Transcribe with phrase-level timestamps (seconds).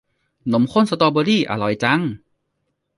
[0.51, 2.01] นมข้นสตอเบอร์รี่ อร่อยจัง